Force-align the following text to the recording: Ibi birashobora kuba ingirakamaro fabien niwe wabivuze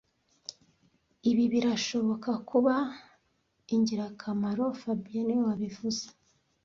Ibi 1.31 1.45
birashobora 1.53 2.31
kuba 2.49 2.75
ingirakamaro 3.75 4.63
fabien 4.79 5.23
niwe 5.25 5.41
wabivuze 5.47 6.05